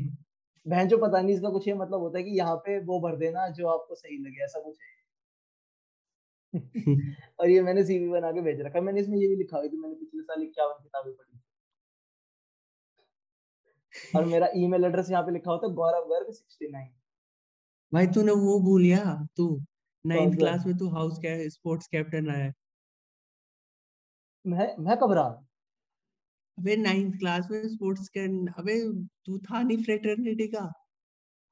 [0.65, 3.15] बहन जो पता नहीं इसका कुछ ये मतलब होता है कि यहाँ पे वो भर
[3.17, 4.90] देना जो आपको सही लगे ऐसा कुछ है।
[7.39, 9.67] और ये मैंने सीवी बना के भेज रखा। है मैंने इसमें ये भी लिखा हुआ
[9.67, 11.39] कि मैंने पिछले साल इक्यावन किताबें पढ़ी
[14.15, 16.89] और मेरा ईमेल एड्रेस यहाँ पे लिखा होता है गौरव गर्ग सिक्सटी नाइन
[17.93, 19.27] भाई तूने वो भूल गया?
[19.37, 19.47] तू
[20.05, 22.53] नाइन्थ क्लास में तू हाउस क्या स्पोर्ट्स कैप्टन आया है।
[24.45, 25.27] मैं मैं कब रहा?
[26.57, 28.25] अबे नाइन्थ क्लास में स्पोर्ट्स के
[28.61, 28.75] अबे
[29.25, 30.71] तू था नहीं फ्रेटर्निटी का।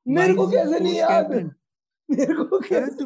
[0.05, 1.31] मेरे को कैसे नहीं याद?
[2.09, 3.05] मेरे को कैसे तू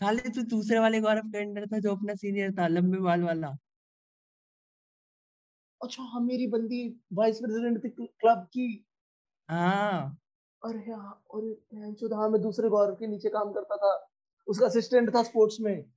[0.00, 3.56] साले तू दूसरे वाले गौरव के अंडर था जो अपना सीनियर था लंबे बाल वाला।
[5.80, 8.86] अच्छा हाँ मेरी बंदी वाइस प्रेसिडेंट थी क्लब की।
[9.48, 10.18] हाँ।
[10.64, 14.08] अरे हाँ अरे बहन चोद, हाँ मैं दूसरे गौरव के नीचे काम करता था।
[14.46, 15.90] उसका असिस्टेंट था स्पोर्ट्स में।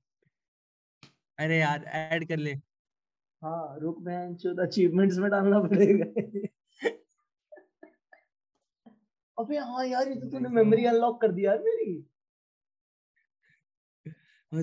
[1.38, 2.54] अरे यार ऐड कर ले।
[3.42, 6.22] हाँ रुक बहन चोद अचीवमेंट्स में डालना पड़ेगा।
[9.38, 12.04] अबे हाँ यार ये तो तूने मेमोरी अनलॉक कर दिया यार मेरी।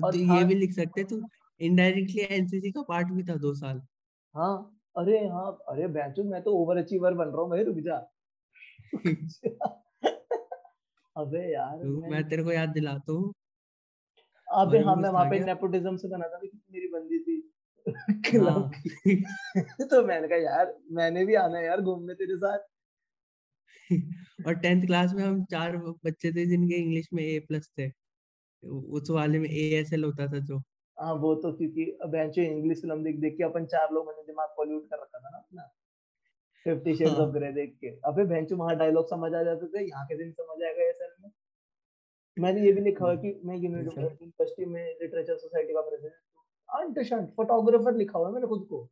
[0.00, 1.22] और ये हाँ- भी लिख सकते तू
[1.60, 3.82] इनडायरेक्टली एनसीसी का पार्ट भी था दो साल।
[4.34, 8.12] हाँ अरे हाँ अरे चोद, मैं तो ओवर अचीवर बन रहा हूँ भाई रुक जा।
[11.16, 13.32] अबे यार मैं मैं तेरे को याद दिलाता हूँ।
[14.54, 17.52] अबे हाँ मैं वहाँ पे नेपोटिज्म से बना था मेरी बंदी थी।
[17.88, 22.58] हाँ। क्लब की तो मैंने कहा यार मैंने भी आना है यार घूमने तेरे साथ।
[24.46, 28.01] और टेंथ क्लास में हम चार बच्चे थे जिनके इंग्लिश में ए प्लस थे।
[28.62, 30.58] उस वाले में ए एस एल होता था जो।
[30.96, 34.48] हाँ वो तो क्योंकि बेंचो इंग्लिश फ़िल्म देख देख के अपन चार लोगों ने दिमाग
[34.56, 35.62] पॉल्यूट कर रखा था ना अपना।
[36.66, 40.06] Fifty shades. ऑफ़ ग्रे देख के। अबे बेंचो वहाँ डायलॉग समझ आ जाते थे यहाँ
[40.06, 41.30] के दिन समझ आएगा सर में।
[42.36, 46.14] मैंने ये भी लिखा हुआ है कि मैं अच्छा। यूनिवर्सिटी में लिटरेचर सोसाइटी का प्रेसिडेंट
[46.68, 48.88] अंटशंट फोटोग्राफर लिखा हुआ है मैंने खुद को।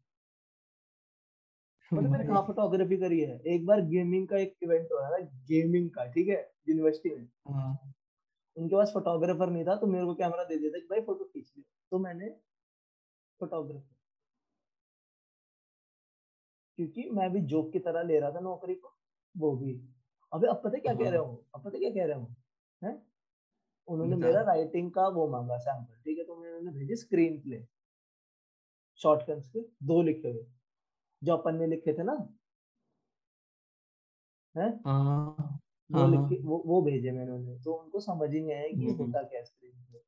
[1.90, 3.38] मतलब मैंने कहा फोटोग्राफी करी है?
[3.46, 6.40] एक बार गेमिंग का एक इवेंट हो रहा था गेमिंग का ठीक है?
[6.68, 7.92] यूनिवर्सिटी में। हाँ।
[8.56, 11.24] उनके पास फोटोग्राफर नहीं था तो मेरे को कैमरा दे दिया था कि भाई फ़ोटो
[11.24, 12.28] खींच लियो तो मैंने
[13.40, 13.94] फोटोग्राफर
[16.78, 18.94] क्योंकि मैं भी जोक की तरह ले रहा था नौकरी को
[19.34, 19.72] वो भी।
[20.32, 22.36] अबे अब पता क्या कह हाँ। रहा हूँ। अब पता क्या कह रहा हूँ?
[22.82, 22.94] हैं?
[23.88, 26.24] उन्होंने मेरा राइटिंग का वो मांगा सैंपल ठीक है?
[26.24, 27.64] तो मैंने उन्हें भेजी स्क्रीन प्ले
[29.00, 30.46] शॉर्ट फिल्म्स के दो लिखे हुए।
[31.22, 32.16] जो अपन ने लिखे थे ना?
[34.54, 34.70] हैं।
[35.90, 38.52] हाँ वो हाँ लिख हाँ। वो वो भेजे मैंने उन्हें तो उनको समझ ही नहीं
[38.52, 39.98] आया कि ये हम्म। होता क्या स्क्रीन प्ले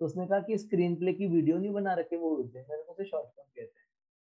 [0.00, 2.82] तो उसने कहा कि स्क्रीन प्ले की वीडियो नहीं बना रखे वो होते हैं मैंने
[2.82, 3.86] उसे शॉर्ट फ़िल्म कहते हैं।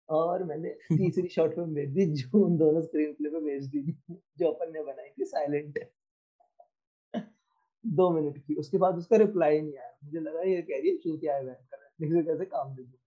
[0.09, 3.97] और मैंने तीसरी शॉर्ट फ़िल्म भेज दी जो उन दोनों स्क्रीन प्ले पे भेज दी
[4.39, 5.79] जो अपन ने बनाई थी साइलेंट
[7.87, 10.97] दो मिनट की उसके बाद उसका रिप्लाई नहीं आया। मुझे लगा ये कह रही है
[10.97, 11.43] क्यों क्या है?
[12.03, 12.99] कैसे काम दे दूँ?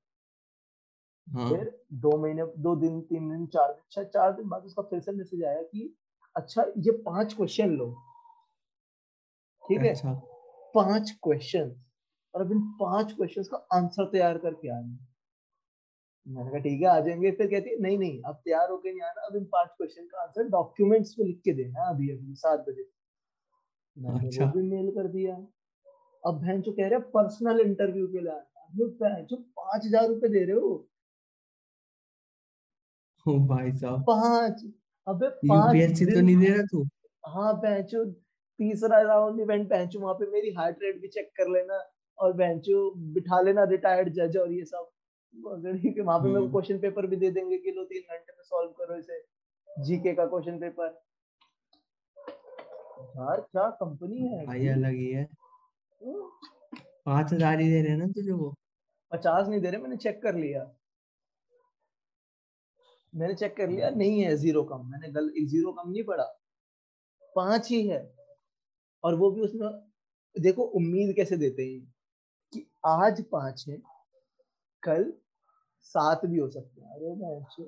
[1.28, 4.82] हाँ। फिर दो महीने दो दिन तीन दिन चार दिन अच्छा चार दिन बाद उसका
[4.82, 5.96] फिर से मैसेज आया कि
[6.40, 7.90] अच्छा ये पाँच क्वेश्चन लो।
[9.64, 9.90] ठीक है?
[9.90, 10.14] अच्छा।
[10.76, 11.76] पाँच क्वेश्चन
[12.34, 14.98] और अब इन पाँच क्वेश्चंस का आंसर तैयार करके आना
[16.28, 19.02] मैंने कहा ठीक है आ जाएँगे। फिर कहती है नहीं नहीं अब तैयार होके नहीं
[19.02, 22.60] आना। अब इन पाँच क्वेश्चन का आंसर डॉक्यूमेंट्स में लिख के देना अभी अभी सात
[22.68, 22.90] बजे।
[23.98, 25.36] मैंने अच्छा। वो भी मेल कर दिया।
[26.24, 30.28] अब बहन जो कह रहे हैं पर्सनल इंटरव्यू के लिए आना। जो पाँच हज़ार रुपए
[30.30, 30.86] दे रहे हो।
[33.26, 34.62] भाई साहब। पाँच
[35.10, 36.84] अबे पाँच यूपीएससी तो नहीं दे रहा तू।
[37.24, 41.82] हाँ बेंचो तीसरा राउंड इवेंट बेंचो वहाँ पे मेरी हार्ट रेट भी चेक कर लेना
[42.20, 44.90] और बेंचो बिठा लेना रिटायर्ड जज और ये सब।
[45.76, 48.34] ठीक वहाँ पे मेरे को हम्म। क्वेश्चन पेपर भी दे देंगे कि लो तीन घंटे
[48.38, 49.20] में सॉल्व करो इसे
[49.68, 50.88] जीके का क्वेश्चन पेपर
[53.18, 55.28] यार क्या कंपनी है भाई अलग ही है।
[56.02, 58.54] पाँच हज़ार ही दे रहे हैं ना तुझे वो।
[59.12, 60.64] पचास नहीं दे रहे मैंने चेक कर लिया।
[63.14, 66.24] मैंने चेक कर लिया, नहीं है ज़ीरो कम। मैंने गल ज़ीरो कम नहीं पड़ा
[67.36, 68.02] पाँच ही है।
[69.04, 69.70] और वो भी उसमें,
[70.36, 71.80] देखो उम्मीद कैसे देते हैं
[72.54, 73.78] कि आज पाँच है,
[74.84, 75.12] कल
[75.86, 77.68] सात भी हो सकते हैं। अरे मैं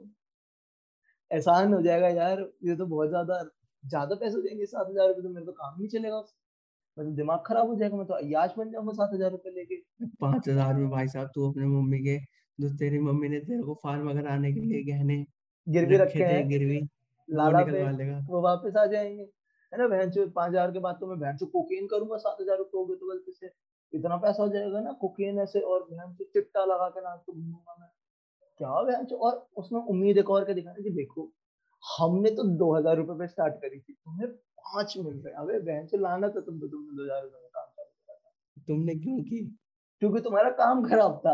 [1.32, 3.43] एहसान हो जाएगा यार, ये तो बहुत ज़्यादा
[3.84, 6.36] ज़्यादा पैसे देंगे सात हज़ार रुपये तो मेरे तो काम नहीं चलेगा उससे
[6.97, 9.75] मतलब दिमाग खराब हो जाएगा, मैं तो अयाश बन जाऊँगा सात हज़ार रुपये लेके।
[10.21, 12.17] पाँच हज़ार में भाई साहब, तू अपने मम्मी के
[12.62, 15.17] जो तेरी मम्मी ने तेरे को फार्म कराने के लिए गहने
[15.67, 16.80] गिरवी रखे हैं। गिरवी
[17.30, 17.84] लाला पे
[18.24, 19.24] वो वापस आ जाएँगे।
[19.71, 22.38] है ना बहन चो पाँच हज़ार के बाद तो मैं बहन चो कोकेन करूँगा सात
[22.41, 23.52] हज़ार रुपये हो गए तो गलती से।
[23.93, 27.34] इतना पैसा हो जाएगा ना कोकेन ऐसे और बहन चो चिट्टा लगा के नाक को
[27.34, 27.88] घूमूँगा मैं।
[28.60, 31.32] क्या बहन चो और उसमें उम्मीद एक और के दिखाने की देखो
[31.84, 35.86] हमने तो दो हज़ार रुपए पे स्टार्ट करी थी। तुम्हें पाँच मिल रहे अबे बहन
[35.86, 38.95] से लाना था तुम तो तुमने दो हज़ार रुपए में काम चालू करा था तुमने
[38.97, 39.39] क्यों की?
[40.02, 41.34] क्योंकि तुम्हारा काम खराब था।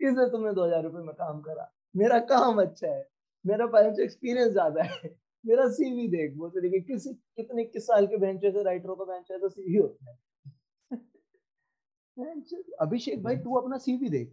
[0.00, 3.08] इसलिए तुमने दो हज़ार रुपये में काम करा। मेरा काम अच्छा है
[3.44, 8.16] मेरा पेरेंट्स एक्सपीरियंस ज़्यादा है मेरा सीवी देख वो तरीके किसी कितने किस साल के
[8.18, 10.16] बेंच से राइटरों का बेंच है तो सीवी होता है।
[12.80, 14.28] अभिषेक भाई तू अपना सीवी देख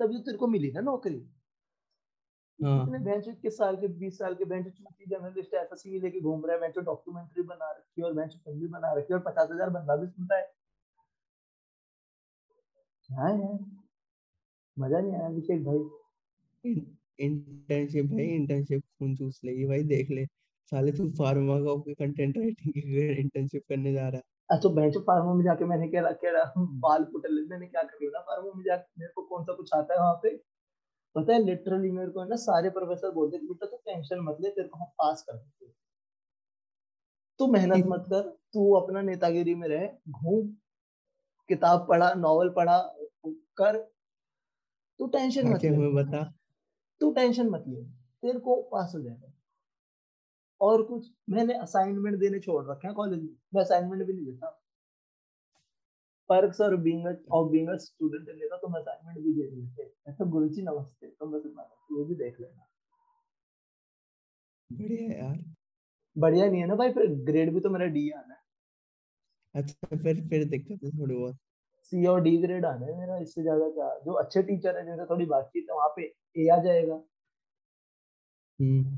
[0.00, 1.18] तभी तो तेरे को मिली ना नौकरी।
[2.58, 6.20] हाँ। कितने बेंच किस साल के 20 साल के बेंच चूती जर्नलिस्ट ऐसा सीवी लेके
[6.20, 9.18] घूम रहा है बेंच डॉक्यूमेंट्री बना रखी है और बेंच फ़िल्म भी बना रखी है
[9.18, 10.52] और पचास हज़ार बंदा भी सुनता है।
[13.08, 13.30] हाँ?
[13.32, 13.58] यार
[14.76, 16.72] मज़ा नहीं आया अभिषेक भाई।
[17.18, 20.24] इंटर्नशिप भाई इंटर्नशिप खून चूस लेगी भाई देख ले।
[20.72, 24.96] साले तू फार्मा का ओके कंटेंट राइटिंग की इंटर्नशिप करने जा रहा है। अच्छा बेंच
[25.06, 29.00] फार्मा में जाके मैंने क्या क्या बाल पुटल मैंने क्या कर लिया फार्मा में जाके?
[29.00, 30.36] मेरे को कौन सा कुछ आता है वहाँ पे?
[31.16, 34.50] पता है लिटरली मेरे को ना सारे प्रोफेसर बोलते थे बेटा तू टेंशन मत ले
[34.50, 35.72] तेरे को हम पास कर देंगे।
[37.40, 40.48] तू मेहनत मत कर तू अपना नेतागिरी में रह घूम
[41.50, 42.78] किताब पढ़ा नॉवल पढ़ा
[43.56, 43.76] कर
[45.00, 46.34] तू टेंशन मत ले। बता।
[47.00, 47.82] तू टेंशन मत ले।
[48.22, 49.32] तेरे को पास हो जाएगा।
[50.60, 54.60] और कुछ मैंने असाइनमेंट देने छोड़ रखे हैं कॉलेज में। मैं असाइनमेंट भी नहीं देता।
[56.30, 60.24] पर्क्स और being of being a student लेता तो मैं असाइनमेंट भी दे देते। ऐसा
[60.24, 61.62] गुरुजी नमस्ते तो बस इतना
[61.98, 62.66] ये भी देख लेना।
[64.70, 65.54] बढ़िया है यार।
[66.16, 68.40] बढ़िया नहीं है ना भाई फिर ग्रेड भी तो मेरा डी आना है।
[69.54, 71.36] अच्छा फिर फिर दिक्कत है थोड़ी बहुत।
[71.92, 73.88] सी और डी ग्रेड आना है मेरा इससे ज़्यादा क्या?
[73.98, 76.02] जो अच्छे टीचर है जिनसे थोड़ी बातचीत है वहाँ पे
[76.36, 76.94] ए आ जाएगा।
[78.58, 78.96] हम्म।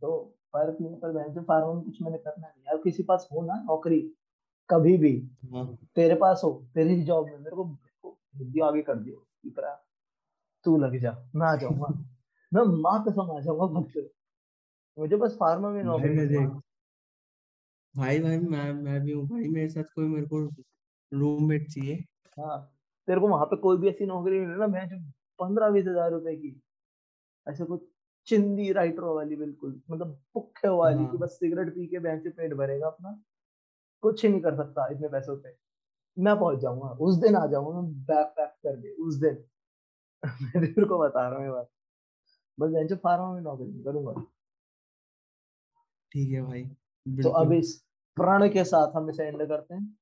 [0.00, 3.42] तो फ़र्क नहीं पर बहन से फार्म कुछ मैंने करना नहीं यार किसी पास हो
[3.46, 4.00] ना नौकरी
[4.70, 5.12] कभी भी
[5.54, 7.64] हाँ। तेरे पास हो तेरी जॉब में मेरे को
[8.02, 9.74] को भेज आगे कर दियो इकरा
[10.64, 11.86] तू लग जा मैं आ जाऊँगा।
[12.54, 14.10] मैं माँ कसम आ जाऊँगा भक्त
[14.98, 16.46] मुझे बस फार्मा में नौकरी।
[17.94, 20.46] भाई भाई मैं मैं भी हूँ। भाई मेरे साथ कोई मेरे को
[21.12, 21.94] रूममेट चाहिए।
[22.36, 22.58] हाँ
[23.08, 24.98] तेरे को वहाँ पे कोई भी ऐसी नौकरी मिले ना मैं जो
[25.38, 26.60] पंद्रह बीस हज़ार रुपए की
[27.46, 27.82] ऐसे कुछ
[28.28, 32.30] चिंदी राइटरों वाली बिल्कुल मतलब पुखे वाली कि हाँ। बस सिगरेट पी के बैंक से
[32.30, 33.20] पेट भरेगा अपना
[34.02, 35.56] कुछ ही नहीं कर सकता इतने पैसों पे।
[36.16, 39.44] मैं पहुँच जाऊँगा उस दिन आ जाऊँगा मैं बैग पैक करके उस दिन।
[40.42, 41.68] मैं तेरे को बता रहा हूँ ये बात।
[42.58, 44.14] बस बेंच फार्मा में नौकरी नहीं करूँगा।
[46.12, 46.64] ठीक है भाई
[47.06, 47.74] तो अब इस
[48.16, 49.96] प्रण के साथ हम इसे एंड करते हैं।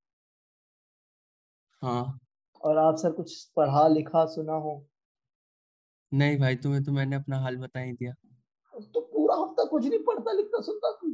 [1.83, 2.19] हाँ।
[2.61, 4.79] और आप सर कुछ पढ़ा लिखा सुना हो?
[6.13, 8.15] नहीं भाई तुम्हें तो मैंने अपना हाल बता ही दिया।
[8.87, 11.13] तो पूरा हफ़्ता कुछ नहीं पढ़ता लिखता सुनता तू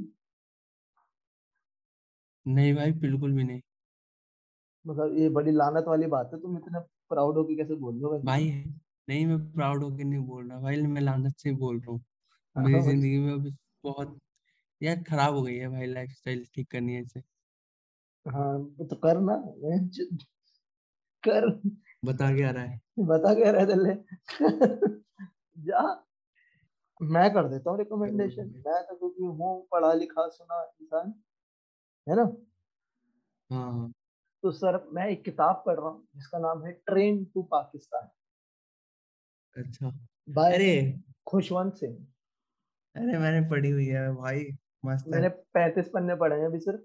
[2.47, 3.61] नहीं भाई बिल्कुल भी नहीं।
[4.85, 8.03] मतलब ये बड़ी लानत वाली बात है तुम इतना प्राउड हो के कैसे बोल रहे
[8.05, 8.29] हो भाई?
[9.09, 12.05] नहीं मैं प्राउड होकर नहीं बोल रहा भाई मैं लानत से बोल रहा हूँ।
[12.57, 13.53] मेरी ज़िंदगी में अभी
[13.85, 14.19] बहुत
[14.81, 17.23] यार खराब हो गई है भाई लाइफस्टाइल ठीक करनी है इसे।
[18.27, 19.35] हाँ तो कर ना
[21.25, 21.49] कर।
[22.05, 22.81] बता क्या रहा है?
[23.01, 23.95] बता क्या रहे दिल्ली
[25.61, 25.83] जा।
[27.01, 31.15] मैं कर देता हूँ रिकमेंडेशन मैं तो क्योंकि हूँ पढ़ा लिखा सुना इंसान
[32.07, 32.25] है ना?
[33.51, 33.95] हाँ हाँ।
[34.43, 38.09] तो सर मैं एक किताब पढ़ रहा हूँ जिसका नाम है ट्रेन टू पाकिस्तान।
[39.57, 39.91] अच्छा।
[40.29, 40.71] बाय अरे।
[41.27, 41.97] खुशवंत सिंह।
[42.95, 44.45] अरे मैंने पढ़ी हुई है भाई
[44.85, 46.85] मस्त मैंने पैंतीस पन्ने पढ़े हैं अभी सिर्फ़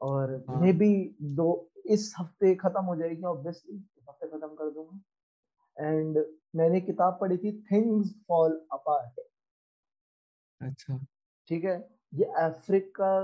[0.00, 0.88] और हाँ। मे बी
[1.22, 1.52] दो
[1.84, 6.24] इस हफ़्ते खत्म हो जाएगी ऑब्वियसली इस हफ़्ते खत्म कर दूँगा। एंड
[6.56, 9.20] मैंने किताब पढ़ी थी थिंग्स फॉल अपार्ट
[10.60, 11.06] अच्छा।
[11.48, 11.88] ठीक है?
[12.14, 13.20] ये अफ्रीका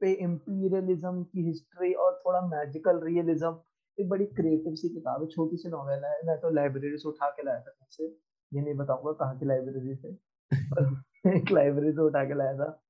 [0.00, 3.60] पे इम्पीरियलिज्म की हिस्ट्री और थोड़ा मैजिकल रियलिज्म
[3.98, 7.30] एक बड़ी क्रिएटिव सी किताब है छोटी सी नॉवेल है। मैं तो लाइब्रेरी से उठा
[7.30, 8.04] के लाया था से।
[8.52, 10.08] ये नहीं बताऊँगा कहाँ की लाइब्रेरी से
[11.36, 12.82] एक लाइब्रेरी से उठा के लाया था।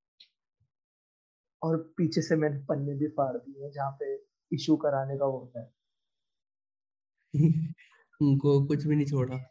[1.63, 5.61] और पीछे से मैंने पन्ने भी फाड़ दिए जहाँ पे इशू कराने का वो होता
[5.61, 5.71] है।
[8.21, 9.45] उनको कुछ भी नहीं छोड़ा।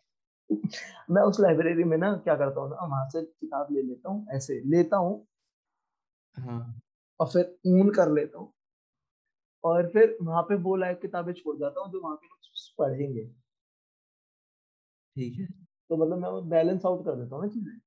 [1.10, 4.26] मैं उस लाइब्रेरी में ना क्या करता हूँ ना वहाँ से किताब ले लेता हूँ
[4.34, 5.26] ऐसे लेता हूँ।
[6.36, 6.80] हाँ।
[7.20, 8.52] और फिर ऊन कर लेता हूँ।
[9.64, 12.38] और फिर वहाँ पे वो लाइक किताबें छोड़ जाता हूँ जो वहाँ के लोग
[12.78, 13.28] पढ़ेंगे।
[15.16, 15.46] ठीक है।
[15.90, 17.78] तो मतलब मैं बैलेंस आउट कर देता हूँ ना चीज़ें।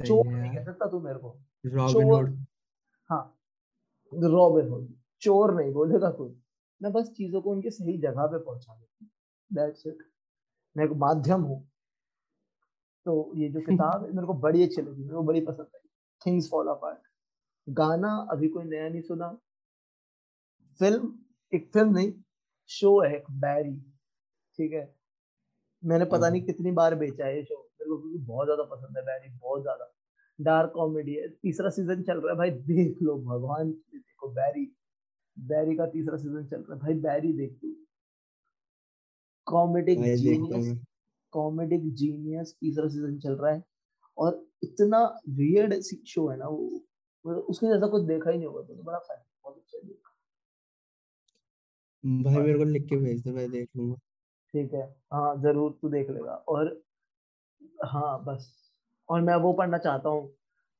[0.00, 2.36] चोर नहीं कह सकता तू मेरे को। रॉबिन हुड
[3.10, 3.22] हाँ
[4.12, 4.88] रॉबिन हुड
[5.24, 6.34] चोर नहीं बोलेगा कोई।
[6.80, 9.94] मैं बस चीज़ों को उनके सही जगह पे पहुँचा देता हूँ।
[10.76, 11.60] मैं एक माध्यम हूँ।
[13.06, 15.88] तो ये जो किताब है मेरे को बड़ी अच्छी लगी मेरे को बड़ी पसंद आई।
[16.26, 16.98] थिंग्स फॉल अपार्ट
[17.68, 19.28] गाना अभी कोई नया नहीं सुना।
[20.80, 21.12] फ़िल्म
[21.52, 22.12] एक फ़िल्म नहीं
[22.70, 23.76] शो है एक बैरी
[24.58, 24.94] ठीक है?
[25.82, 28.96] मैंने पता नहीं कितनी बार बेचा है ये शो मेरे को क्योंकि बहुत ज़्यादा पसंद
[28.98, 29.90] है बैरी बहुत ज़्यादा।
[30.38, 34.64] डार्क कॉमेडी है। तीसरा सीज़न चल रहा है भाई देख लो भगवान की देखो बैरी
[35.36, 37.74] बैरी का तीसरा सीज़न चल रहा है। भाई बैरी देख तू।
[39.46, 40.76] कॉमेडिक जीनियस
[41.32, 43.62] कॉमेडिक जीनियस तीसरा सीज़न चल रहा है।
[44.18, 44.98] और इतना
[45.30, 45.74] वियर्ड
[46.06, 46.58] शो है ना वो।
[47.24, 49.92] मतलब उसके जैसा कुछ देखा ही नहीं होगा। तो बड़ा फ़ैन बहुत अच्छा है।
[52.24, 53.94] भाई मेरे को लिख के भेज दे मैं देख लूँगा।
[54.54, 56.80] ठीक है। हाँ ज़रूर तू देख लेगा। और
[57.84, 58.52] हाँ बस।
[59.08, 60.28] और मैं वो पढ़ना चाहता हूँ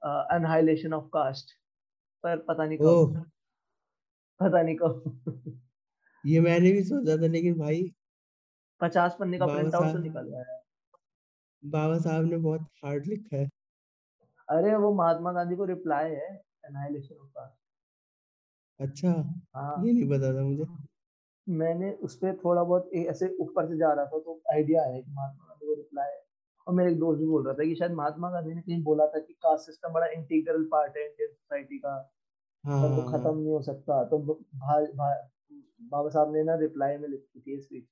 [0.02, 1.50] अनहाइलेशन ऑफ़ कास्ट
[2.24, 3.24] पर पता नहीं कब
[4.40, 5.60] पता नहीं कब।
[6.24, 7.82] ये मैंने भी सोचा था लेकिन भाई
[8.80, 10.60] पचास पन्ने का प्रिंट आउट तो निकल गया है।
[11.62, 13.48] बाबा साहब ने बहुत हार्ड लिखा है।
[14.48, 16.32] अरे वो महात्मा गांधी को रिप्लाई है
[16.66, 17.62] एनाइलेशन ऑफ़ कास्ट
[18.80, 19.10] अच्छा
[19.56, 20.64] हाँ। ये नहीं पता था मुझे।
[21.46, 25.10] मैंने उस पर थोड़ा बहुत ऐसे ऊपर से जा रहा था तो आइडिया है कि
[25.10, 26.22] महात्मा गांधी को रिप्लाई है।
[26.66, 29.06] और मेरे एक दोस्त भी बोल रहा था कि शायद महात्मा गांधी ने कहीं बोला
[29.06, 31.96] था कि कास्ट सिस्टम बड़ा इंटीग्रल पार्ट है इंडियन सोसाइटी का।
[32.64, 35.30] हाँ वो हाँ। खत्म नहीं हो सकता। तो भा, भा,
[35.82, 37.84] बाबा साहब ने ना रिप्लाई में लिखी थी स्पीच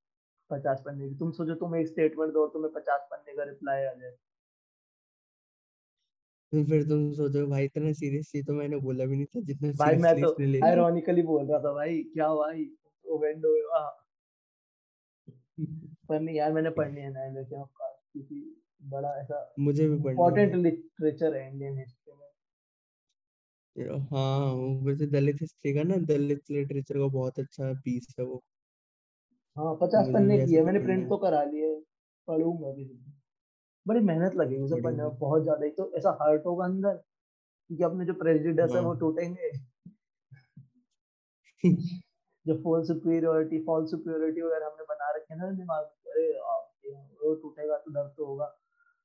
[0.50, 3.84] पचास पन्ने की। तुम सोचो तुम एक स्टेटमेंट दो और तुम्हें पचास पन्ने का रिप्लाई
[3.84, 4.10] आ जाए।
[6.52, 9.70] तो फिर तुम सोचो भाई इतना सीरियस थी तो मैंने बोला भी नहीं था जितना
[9.70, 10.32] भाई मैं तो
[10.66, 12.70] आयरॉनिकली बोल रहा था भाई क्या भाई
[13.06, 13.54] ओवेंडो
[16.08, 20.52] पर नहीं यार मैंने पढ़नी है ना लेकिन क्योंकि बड़ा ऐसा मुझे भी पढ़नी इम्पोर्टेंट
[20.52, 22.01] है लिटरेचर है इंडियन हिस्ट्री
[23.76, 24.52] हाँ
[24.84, 28.42] वैसे दलित हिस्ट्री का ना दलित लिटरेचर का बहुत अच्छा पीस है वो।
[29.56, 31.74] हाँ पचास पन्ने की है मैंने प्रिंट तो करा लिए
[32.28, 33.12] पढ़ूँगा किसी दिन
[33.86, 36.96] बड़ी मेहनत लगेगी उसे पढ़ने में बहुत ज़्यादा एक तो ऐसा हर्ट होगा अंदर
[37.46, 39.52] क्योंकि अपने जो प्रेजुडिस है वो हाँ। टूटेंगे।
[42.46, 46.26] जो फॉल सुपीरियोरिटी फॉल सुपीरियोरिटी वगैरह हमने बना रखे ना दिमाग में अरे
[47.20, 48.46] वो टूटेगा तो दर्द तो होगा।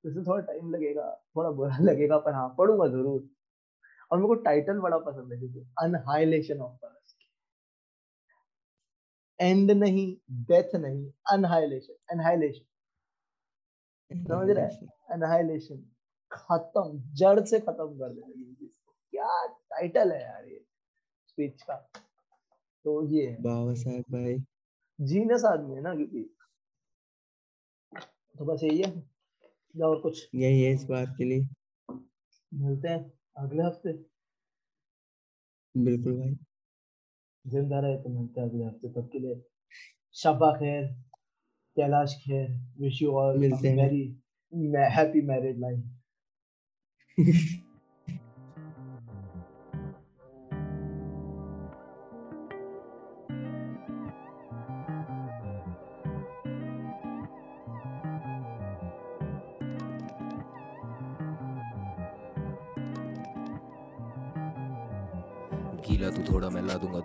[0.03, 3.21] तो इसमें थोड़ा टाइम लगेगा थोड़ा बुरा लगेगा पर हाँ पढ़ूँगा ज़रूर।
[4.11, 7.15] और मेरे को टाइटल बड़ा पसंद है क्योंकि अनहाइलेशन ऑफ़ कास्ट
[9.41, 12.65] एंड नहीं डेथ नहीं अनहाइलेशन अनहाइलेशन
[14.23, 14.87] समझ रहा है?
[15.11, 15.91] अनहाइलेशन
[16.31, 20.65] खत्म जड़ से खत्म कर देना किसी क्या टाइटल है यार ये
[21.27, 21.75] स्पीच का?
[22.85, 24.37] तो ये बाबा साहब भाई।
[25.01, 26.35] जीनियस आदमी है ना क्योंकि।
[28.39, 29.09] तो बस यही है।
[29.75, 31.47] या और कुछ। यही है इस बार के लिए।
[32.53, 33.91] मिलते हैं। अगले हफ़्ते?
[35.75, 36.35] बिल्कुल भाई।
[37.45, 39.41] ज़िंदा रहे तो मिलते हैं अगले हफ़्ते तब के लिए
[40.15, 40.85] शबा खैर
[41.77, 42.49] कैलाश खैर
[42.81, 44.03] विश यू ऑल मिलते हैं। वेरी
[44.95, 45.83] हैप्पी मैरिड लाइफ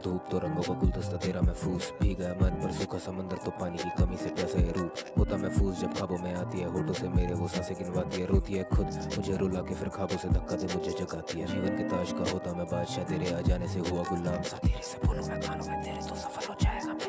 [0.05, 3.79] धूप तो रंगों का गुलदस्ता तेरा महफूज। भी गया मन पर सूखा समंदर तो पानी
[3.79, 7.09] की कमी से प्यासा है रूप। होता महफूज जब खाबों में आती है, होठों से
[7.09, 8.87] मेरे वो साँसें गिनवाती है, रोती है खुद।
[9.17, 12.31] मुझे रुला के फिर खाबों से धक्का दे, मुझे जगाती है। जीवन के ताज का
[12.33, 15.67] होता मैं बादशाह, तेरे आ जाने से हुआ गुलाम। सा तेरे से बोलूँ मैं कानों
[15.67, 17.02] में तेरे तो सफल हो जाएगा।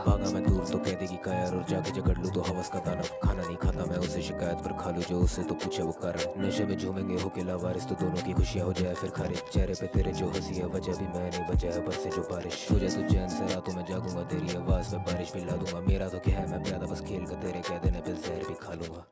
[0.00, 3.08] भागा मैं दूर तो कह देगी कायर और जाके जगड़ लूँ तो हवस का दानव
[3.24, 6.40] खाना नहीं खाता मैं उसे शिकायत पर खा लूँ जो उससे तो पूछे वो कारण।
[6.42, 9.74] नशे में झूमेंगे हो के लावारिस तो दोनों की खुशियाँ हो जाए फिर खारिज चेहरे
[9.80, 12.78] पे तेरे जो हँसी है, वजह भी मैं नहीं वजह है से जो बारिश। हो
[12.78, 16.08] जाए तो चैन से रातों में जागूँगा तेरी आवाज़ में बारिश भी ला दूँगा। मेरा
[16.08, 18.74] तो क्या है, मैं प्यादा बस खेल कर तेरे कह देने पे जहर भी खा
[18.74, 19.06] लूँगा।